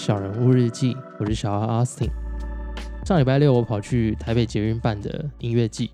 [0.02, 2.08] 《小人物日记》，我是小阿 Austin。
[3.04, 5.90] 上礼拜六我跑去台北捷运办的音乐季，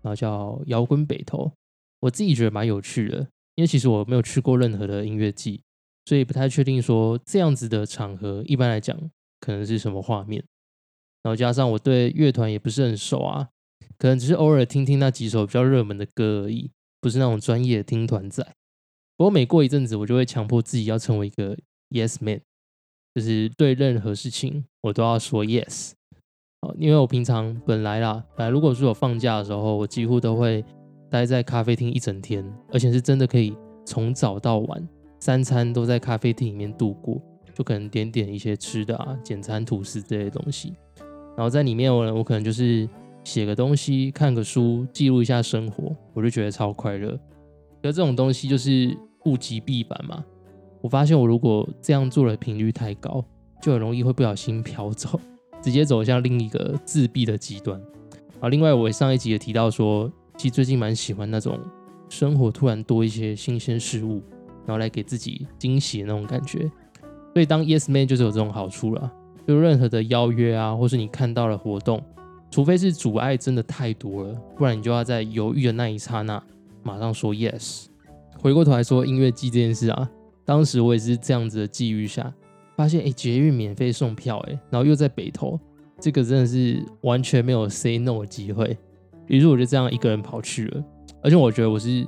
[0.00, 1.50] 然后叫摇滚北投，
[1.98, 3.18] 我自己觉得蛮有趣的，
[3.56, 5.60] 因为其实我没有去过任何的音乐季，
[6.04, 8.96] 所以不太确定说这样子的场合一般来讲
[9.40, 10.44] 可能是什么画面。
[11.24, 13.48] 然后加上我对乐团也不是很熟啊，
[13.98, 16.70] 可能只是偶尔听听那几首比较热门的歌而已，
[17.00, 18.46] 不是那种专业听团仔。
[19.16, 21.58] 不过每过一阵子，我就会强迫自己要成为一个
[21.90, 22.42] Yes Man，
[23.18, 25.90] 就是对任何事情我都要说 Yes。
[26.62, 30.64] 好，因为我平常本来啦，本来如果是我放假的时候，我几乎都会
[31.10, 37.20] 待在咖啡厅一整天，而且是真的可以从早到晚三餐都在咖啡厅里面度过，
[37.52, 40.74] 就可能点点一些吃的啊，简餐吐司这些东西。
[41.36, 42.88] 然后在里面，我我可能就是
[43.24, 47.18] 写个东西，看个书，记录一下生活，我就觉得超快乐。
[47.82, 50.24] 可这种东西就是物极必反嘛。
[50.80, 53.24] 我发现我如果这样做的频率太高，
[53.60, 55.20] 就很容易会不小心飘走，
[55.62, 57.80] 直接走向另一个自闭的极端。
[58.40, 61.58] 啊，另外我上一集也提到说，其实最近蛮喜欢那种
[62.08, 64.22] 生活突然多一些新鲜事物，
[64.64, 66.70] 然后来给自己惊喜的那种感觉。
[67.34, 69.12] 所以当 Yes Man 就是有这种好处了。
[69.46, 72.02] 就任何的邀约啊，或是你看到了活动，
[72.50, 76.42] 除非是阻碍真的太多了，不然你就要在犹豫的那一刹那
[76.82, 77.86] 马上说 yes。
[78.38, 80.10] 回过头来说音乐季这件事啊，
[80.48, 82.32] 当时我也是这样子的际遇下，
[82.74, 85.60] 发现哎捷运免费送票哎，然后又在北投，
[86.00, 88.74] 这个真的是完全没有 say no 的机会。
[89.26, 90.82] 于是我就这样一个人跑去了，
[91.22, 92.02] 而且我觉得我是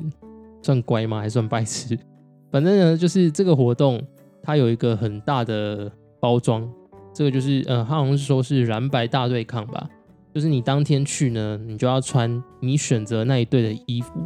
[0.63, 1.99] 算乖吗，还算白痴？
[2.51, 4.03] 反正呢，就是这个活动
[4.43, 6.67] 它有一个很大的包装。
[7.13, 9.87] 这个就是，呃，他好像是说是蓝白大对抗吧，
[10.33, 14.19] 就是你当天去呢，你就要穿你选择那一队的衣服，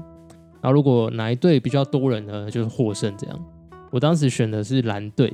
[0.61, 3.45] 然后如果哪一队比较多人呢，就是获胜这样。
[3.95, 5.33] 我当时选的是蓝队，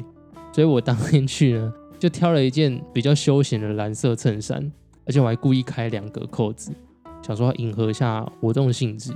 [0.52, 4.70] 所以我当天去呢，就挑了一件比较休闲的蓝色衬衫，
[5.06, 6.70] 而且我还故意开两个扣子，
[7.22, 9.14] 想说迎合一下活动性质。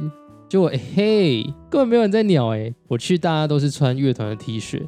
[0.48, 2.74] 结果，嘿，根本没有人在鸟哎！
[2.88, 4.80] 我去，大家都是穿乐团的 T 恤，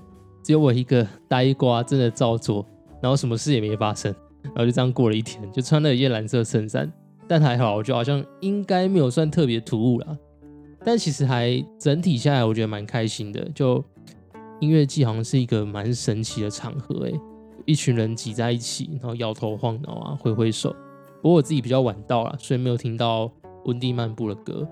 [0.43, 2.65] 只有我一个呆瓜，真的照做。
[3.03, 4.11] 然后什么事也没发生，
[4.43, 6.91] 然后就这样过了一天，就穿了一件蓝色衬衫，
[7.29, 10.17] 但还好，我觉得好像应该没有算特别突兀啦。
[10.83, 13.47] 但其实还整体下来，我觉得蛮开心的。
[13.55, 13.85] 就
[14.61, 17.13] 音乐季好像是一个蛮神奇的场合，哎，
[17.65, 20.75] 一群人挤在一起，然后摇头晃脑啊，挥挥手。
[21.23, 23.31] 不过我自己比较晚到了，所以没有听到
[23.65, 24.67] 温蒂漫步的歌，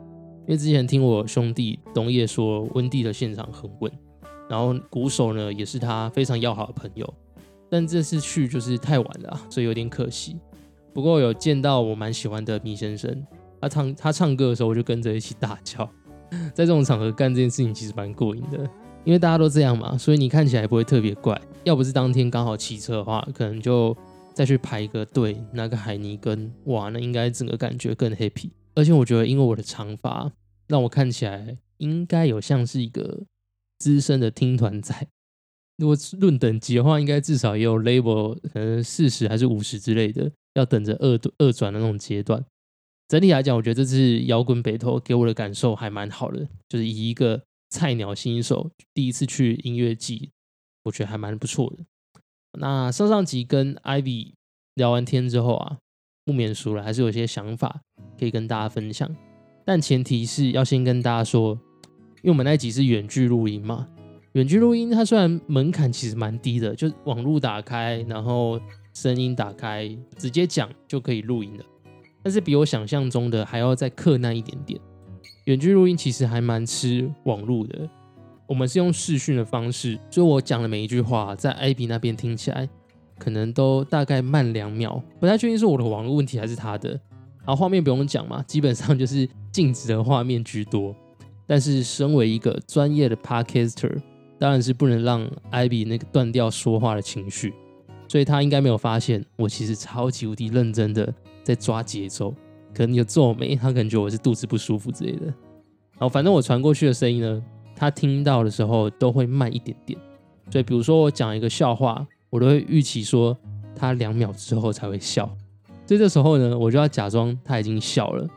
[0.47, 3.91] 因为之前听我兄弟东叶说，温蒂的现场很稳，
[4.49, 7.15] 然后鼓手呢也是他非常要好的朋友。
[7.71, 10.39] 但这次去就是太晚了，所以有点可惜。
[10.93, 13.27] 不过有见到我蛮喜欢的米先生，
[13.61, 15.89] 他唱他唱歌的时候，我就跟着一起大叫。
[16.55, 18.59] 在这种场合干这件事情其实蛮过瘾的，
[19.05, 21.41] 因为大家都这样嘛，所以你看起来不会特别怪。
[21.65, 23.97] 要不是当天刚好骑车的话，可能就
[24.33, 28.51] 再去排一个队拿个海泥根，哇，那应该整个感觉更 happy。
[28.75, 30.33] 而且我觉得，因为我的长发，
[30.67, 33.25] 让我看起来应该有像是一个
[33.79, 34.95] 资深的听团仔。
[35.77, 42.45] 如果论等级的话，应该至少也有 label，可能四十还是五十之类的，要等着二二转的那种阶段。
[43.09, 47.43] 整体来讲，我觉得这次摇滚北投给我的感受还蛮好的，就是以一个
[47.75, 50.31] 菜鸟新手第一次去音乐季，
[50.85, 51.85] 我觉得还蛮不错的。
[52.57, 54.35] 那上上集跟 Ivy
[54.77, 55.79] 聊完天之后啊，
[56.25, 57.81] 不免熟了，还是有些想法
[58.17, 59.11] 可以跟大家分享，
[59.65, 61.59] 但前提是要先跟大家说，
[62.23, 63.89] 因为我们那集是远距录音嘛。
[64.35, 68.61] 远距录音，它虽然门槛其实蛮低的，就网络打开，然后
[68.93, 71.65] 声音打开，直接讲就可以录音的。
[72.23, 74.81] 但是比我想象中的还要再困难一点点。
[75.45, 77.89] 远距录音其实还蛮吃网络的。
[78.47, 82.69] 我们是用视讯的方式，所以我讲的每一句话，在 i b 那边听起来
[83.19, 85.03] 可能都大概慢两秒。
[85.21, 86.91] 不太确定是我的网络问题还是他的。
[87.47, 90.95] 然后画面不用讲嘛，基本上就是静止的画面居多。
[91.47, 93.95] 但是身为一个专业的 podcaster，
[94.39, 97.53] 当然是不能让艾比那个断掉说话的情绪，
[98.09, 101.13] 所以他应该没有发现我其实超级无敌认真的
[101.43, 102.35] 在抓节奏，
[102.75, 105.27] 可能有皱眉，他可能觉得我是肚子不舒服之类的。
[105.27, 107.43] 然后反正我传过去的声音呢，
[107.77, 109.99] 他听到的时候都会慢一点点。
[110.51, 113.37] 所以比如说我讲一个笑话，我都会预期说
[113.75, 115.25] 他两秒之后才会笑，
[115.87, 118.29] 所以这时候呢，我就要假装他已经笑了。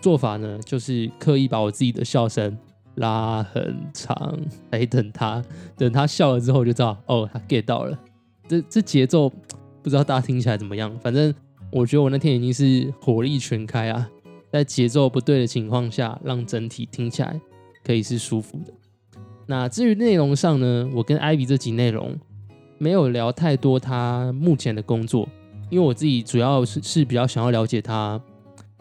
[0.00, 2.58] 做法呢，就是刻意把我自己的笑声。
[2.96, 4.38] 拉很长，
[4.70, 5.42] 来等他，
[5.78, 7.98] 等他笑了之后就知道，哦，他 get 到了。
[8.46, 9.30] 这这节奏
[9.82, 10.94] 不知道大家听起来怎么样？
[10.98, 11.34] 反正
[11.72, 14.06] 我觉得我那天已经是火力全开啊，
[14.50, 17.40] 在节奏不对的情况下，让整体听起来
[17.82, 18.72] 可以是舒服的。
[19.46, 22.14] 那至于内容上呢，我跟艾比这集内容
[22.76, 25.26] 没有聊太多他目前的工作，
[25.70, 28.20] 因为我自己主要是是比较想要了解他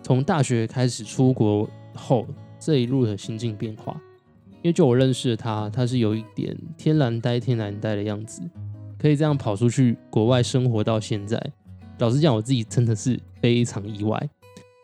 [0.04, 1.66] 从大学开始出国
[1.96, 2.28] 后
[2.60, 3.96] 这一路的心境变化。
[4.62, 8.42] 因为就我认识的他，他是有一点天然呆、天然呆的样子，
[9.00, 11.42] 可以这样跑出去国外生活到现在。
[12.02, 14.20] 老实讲，我自己真的是非常意外，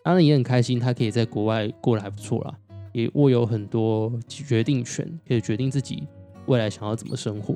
[0.03, 2.55] 当然也很开心，他可以在国外过得还不错啦，
[2.93, 6.03] 也握有很多决定权，可以决定自己
[6.45, 7.55] 未来想要怎么生活。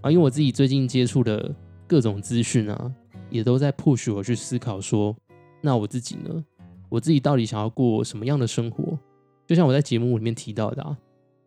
[0.00, 1.54] 啊，因为我自己最近接触的
[1.86, 2.90] 各种资讯啊，
[3.28, 5.14] 也都在 push 我去思考说，
[5.60, 6.42] 那我自己呢？
[6.88, 8.98] 我自己到底想要过什么样的生活？
[9.46, 10.96] 就像我在节目里面提到的啊，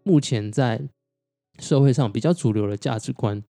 [0.04, 0.80] 目前在
[1.58, 3.44] 社会上比较主流的价值观，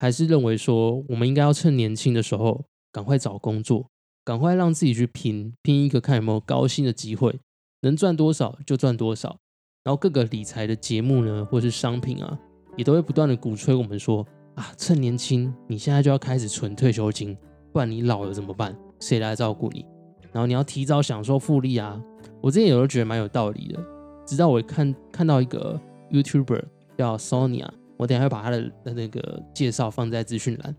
[0.00, 3.86] 还是认为说，我们应该要趁年轻的时候赶快找工作，
[4.24, 7.40] 赶快让自己去拼拼一个看有没有高薪的机会，
[7.82, 9.36] 能赚多少就赚多少。
[9.82, 12.38] 然后各个理财的节目呢，或是商品啊，
[12.76, 14.26] 也都会不断的鼓吹我们说。
[14.56, 17.34] 啊，趁年轻，你现在就要开始存退休金，
[17.72, 18.76] 不然你老了怎么办？
[18.98, 19.86] 谁来照顾你？
[20.32, 21.98] 然后你要提早享受复利啊！
[22.42, 23.80] 我之前有时候觉得蛮有道理的，
[24.26, 26.62] 直到我看看到一个 YouTuber
[26.98, 30.76] 叫 Sonia，我等下会把他的那个介绍放在资讯栏。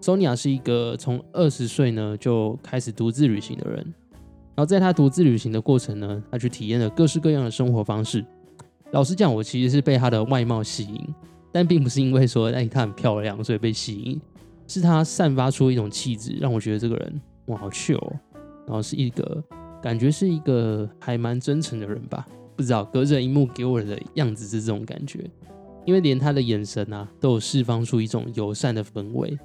[0.00, 3.78] Sonia 是一个从二十岁呢就开始独自旅行的人，
[4.54, 8.24] 然后在他独自旅行的过程呢，他去体验了各式各样的生活方式。
[8.92, 11.14] 老实讲，我其实是被他的外貌吸引。
[11.52, 14.20] 但并不是因为说哎她很漂亮所以被吸引，
[14.68, 17.98] 是她散发出一种气质，让我觉得这个人哇好秀，
[18.66, 19.42] 然后是一个
[19.80, 22.26] 感觉是一个还蛮真诚的人吧。
[22.54, 25.24] 不知道隔着荧幕给我的样子是这种感觉，
[25.86, 29.38] 因为连他的眼神啊都有释放出一种友善的氛围。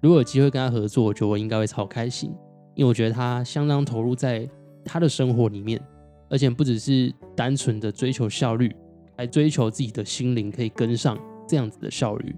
[0.00, 2.30] 如果有机会跟他合作，我觉得我应该会超开心，
[2.74, 4.48] 因为我觉得他相当投入在
[4.84, 5.80] 他的生活里面，
[6.28, 8.74] 而且不只是单纯的追求效率，
[9.16, 11.18] 还追求自己的心灵可以跟上。
[11.50, 12.36] 这样子的效率，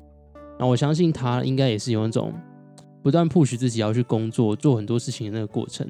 [0.56, 2.32] 那我相信他应该也是有一种
[3.02, 5.84] 不断 push 自己要去工作、做很多事情的那个过程。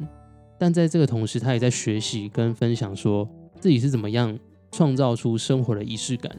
[0.58, 3.28] 但在这个同时，他也在学习跟分享，说
[3.61, 4.38] 自己是怎么样
[4.73, 6.34] 创造出生活的仪式感，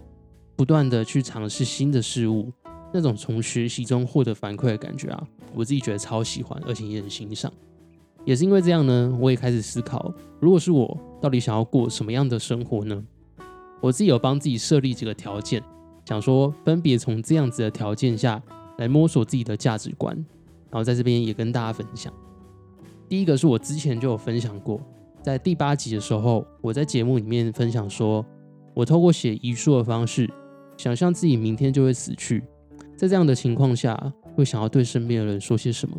[0.56, 2.51] 不断的去尝试新的事物，
[2.94, 7.52] 那种从学习中获得反馈的感觉啊，我自己觉得超喜欢，而且也很欣赏。
[8.26, 13.04] 也是因为这样呢，我也开始思考，如果是我，到底想要过什么样的生活呢？
[13.82, 15.64] 我自己有帮自己设立几个条件。
[16.06, 18.42] 想说，分别从这样子的条件下
[18.78, 20.16] 来摸索自己的价值观，
[20.70, 22.12] 然后在这边也跟大家分享。
[23.08, 24.80] 第一个是我之前就有分享过，
[25.22, 28.26] 在第八集的时候，我在节目里面分享说，
[28.74, 30.30] 我透过写遗书的方式，
[30.78, 32.44] 想象自己明天就会死去，
[33.01, 35.98] 在这样的情况下，会想要对身边的人说些什么，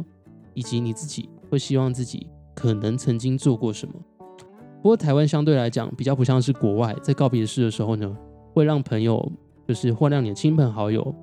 [0.54, 3.94] 以及你自己会希望自己可能曾经做过什么。
[4.81, 8.16] 不过台湾相对来讲比较不像是国外，在告别式的时候呢，
[8.54, 9.32] 会让朋友。
[9.66, 11.14] 就是或让你的亲朋好友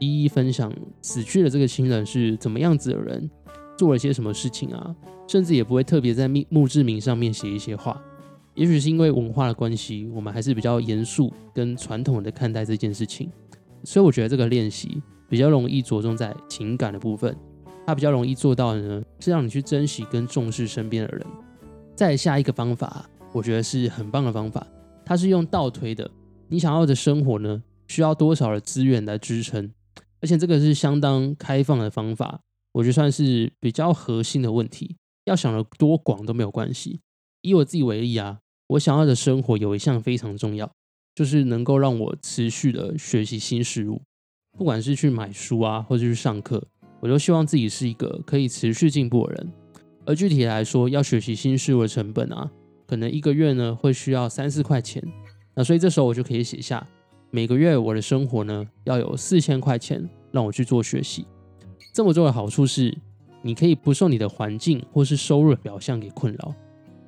[0.00, 0.72] 一一分享
[1.02, 3.30] 死去的这个亲人是怎么样子的人，
[3.78, 4.96] 做了些什么事情啊，
[5.28, 8.02] 甚至也不会特别在墓志铭上面写一些话。
[8.54, 13.30] 也许是因为文化的关系，我们还是比较严肃跟传统的看待这件事情，
[13.84, 17.36] 所以我觉得这个练习比较容易着重在情感的部分。
[17.86, 21.26] 它比较容易做到的呢，是让你去珍惜跟重视身边的人。
[21.94, 24.66] 再下一个方法，我觉得是很棒的方法，
[25.04, 26.10] 它是用倒推的，
[26.48, 27.62] 你想要的生活呢？
[27.86, 29.70] 需要多少的资源来支撑？
[30.22, 32.40] 而且这个是相当开放的方法，
[32.72, 34.96] 我觉得算是比较核心的问题。
[35.26, 37.00] 要想的多广都没有关系。
[37.42, 38.38] 以我自己为例啊，
[38.68, 40.72] 我想要的生活有一项非常重要，
[41.14, 44.00] 就是能够让我持续的学习新事物，
[44.56, 46.62] 不管是去买书啊，或者去上课，
[47.00, 49.52] 我都希望自己是一个可以持续进步的人。
[50.06, 52.50] 而具体来说，要学习新事物的成本啊，
[52.86, 55.02] 可能一个月呢会需要三四块钱。
[55.54, 56.86] 那所以这时候我就可以写下。
[57.30, 61.26] 每个月我的生活呢要有四千块钱让我去做学习，
[61.92, 62.96] 这么做的好处是，
[63.42, 66.54] 你可以不受你的环境或是收入表象给困扰。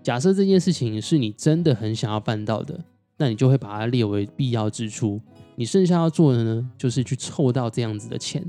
[0.03, 2.81] 假设这件事情是你真的很想要办到的，
[3.19, 5.21] 那你就会把它列为必要支出。
[5.56, 8.44] 你剩下要做的呢，就是去凑到这样子的钱，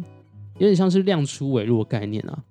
[0.59, 2.43] 有点像是量出为入的概念啊。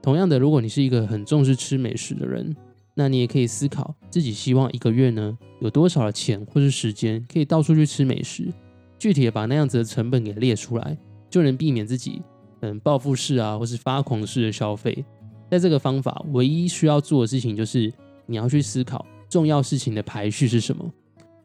[0.00, 2.54] 同样的，如果你是一个很重视吃美食的人，
[2.94, 8.52] 那你也可以思考自己希望一个月呢有多少的钱或是时间可以到处去吃美食。
[8.98, 10.96] 具体的把那样子的成本给列出来，
[11.30, 12.20] 就能避免自己
[12.60, 15.04] 嗯报复式啊，或是发狂式的消费。
[15.50, 17.92] 在这个方法，唯一需要做的事情就是
[18.26, 20.88] 你要去思考重要事情的排序是什么。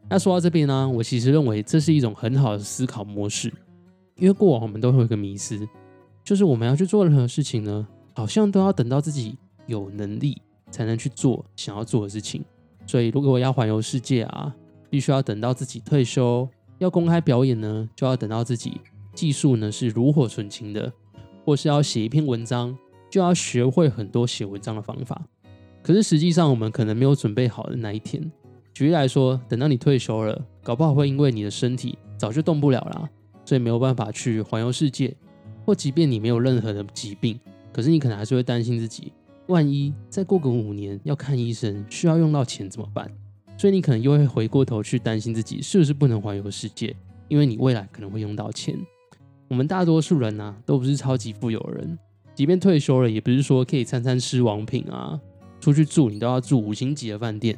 [0.09, 3.51] 那说到这边呢，我其实认为这是一种很好的思考模式，
[4.15, 5.67] 因为过往我们都会有一个迷思，
[6.23, 12.43] 就是我们要去做任何事情呢，好像都要等到自己有能力才能去做想要做的事情。
[12.85, 14.55] 所以如果我要环游世界啊，
[14.89, 16.47] 必须要等到自己退休。
[16.79, 18.79] 要公开表演呢，就要等到自己
[19.13, 20.93] 技术呢是炉火纯青的，
[21.43, 22.77] 或是要写一篇文章，
[23.09, 25.19] 就要学会很多写文章的方法。
[25.81, 28.31] 可是实际上，我们可能没有准备好的那一天。
[28.77, 33.09] 举例来说，等到你退休了，搞不好会因为你的身体早就动不了了，
[33.43, 35.15] 所以没有办法去环游世界。
[35.65, 37.39] 或即便你没有任何的疾病，
[37.73, 39.11] 可是你可能还是会担心自己，
[39.47, 43.11] 万一再过个五年要看医生，需要用到钱怎么办？
[43.57, 46.95] 所以你可能又会回过头去担心自己是不是不能环游世界，
[47.29, 48.77] 因为你未来可能会用到钱。
[49.47, 51.97] 我们大多数人呢，都不是超级富有人，
[52.35, 55.19] 即便退休了，也不是说可以餐餐吃王品啊，
[55.59, 57.57] 出去住你都要住五星级的饭店。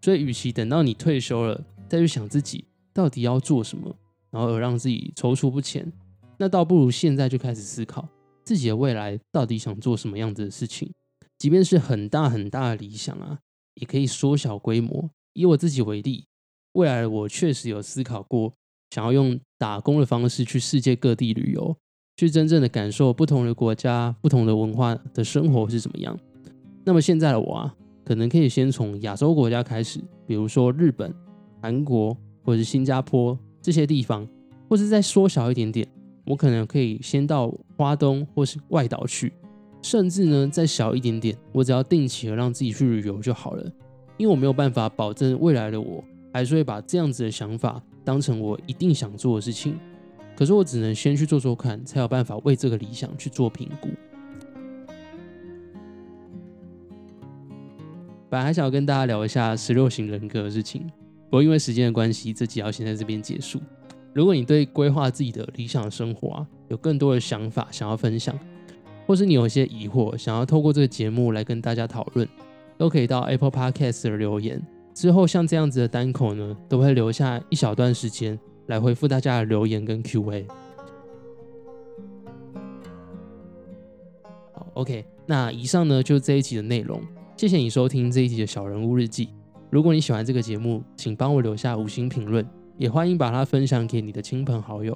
[0.00, 3.94] 所以，与其等到你退休了再去想自己到底要做什么，
[4.30, 5.92] 然后而让自己踌躇不前，
[6.38, 8.08] 那倒不如现在就开始思考
[8.44, 10.90] 自己的未来到底想做什么样子的事情。
[11.38, 13.38] 即便是很大很大的理想啊，
[13.74, 15.10] 也可以缩小规模。
[15.32, 16.26] 以我自己为例，
[16.72, 18.52] 未来我确实有思考过。
[18.90, 21.76] 想要用打工的方式去世界各地旅游，
[22.16, 26.18] 去真正的感受不同的国家、不同的文化的生活是怎么样。
[26.84, 27.76] 那么现在的我啊，
[28.10, 31.14] 可能可以先从亚洲国家开始，比如说日本、
[31.62, 32.12] 韩国
[32.42, 34.26] 或者是新加坡这些地方，
[34.68, 35.86] 或是再缩小一点点，
[36.26, 39.32] 我可能可以先到花东或是外岛去，
[39.80, 43.64] 甚至呢再小一点点，我只要定期的让自己去旅游就好了。
[44.16, 46.02] 因为我没有办法保证未来的我
[46.32, 47.80] 还是会把这样子的想法。
[48.04, 49.78] 当成我一定想做的事情，
[50.34, 53.88] 可是我只能先去做做看，才有办法为这个理想去做评估。
[58.30, 60.86] 本来还想跟大家聊一下十六型人格的事情，
[61.24, 63.60] 不过因为时间的关系，这集要先在这边结束。
[64.12, 68.38] 如果你对规划自己的理想生活啊，有更多的想法想要分享，
[69.04, 72.28] 或是你有一些疑惑想要透过这个节目来跟大家讨论，
[72.78, 74.64] 都可以到 Apple Podcast 的留言。
[74.94, 80.46] 之后，像这样子的单口呢，都会留下一小段时间来回复大家的留言跟 Q&A。
[84.52, 87.02] 好，OK，那以上呢就是这一集的内容。
[87.40, 89.30] 谢谢你收听这一集的小人物日记。
[89.70, 94.94] 如果你喜欢这个节目，请帮我留下五星评论，也欢迎把它分享给你的亲朋好友，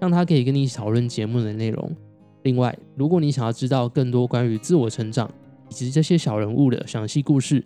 [0.00, 1.94] 让他可以跟你讨论节目的内容。
[2.44, 5.30] 另外，如果你想要知道更多关于自我成长
[5.68, 7.62] 以及这些小人物的详细故事，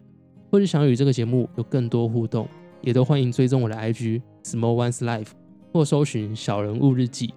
[0.50, 2.48] 或是想与这个节目有更多互动，
[2.80, 5.28] 也都欢迎追踪我的 IG Small One's Life，
[5.72, 7.32] 或搜寻小人物日记。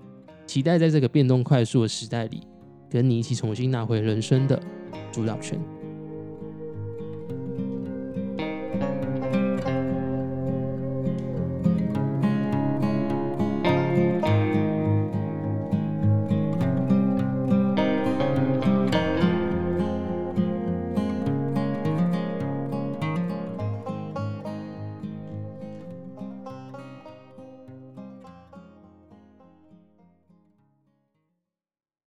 [0.47, 2.41] 期待在这个变动快速的时代里，
[2.89, 4.59] 跟你一起重新拿回人生的
[5.11, 5.59] 主导权。